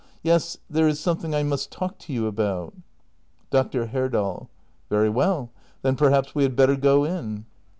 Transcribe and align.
]Yes, 0.23 0.57
there 0.67 0.87
is 0.87 0.99
something 0.99 1.35
I 1.35 1.43
must 1.43 1.69
talk 1.71 1.99
to 1.99 2.11
you 2.11 2.25
about. 2.25 2.73
Dr. 3.51 3.85
Herdal. 3.85 4.49
Very 4.89 5.09
well; 5.11 5.51
then 5.83 5.95
perhaps 5.95 6.33
we 6.33 6.41
had 6.41 6.55
better 6.55 6.75
go 6.75 7.03
in. 7.03 7.45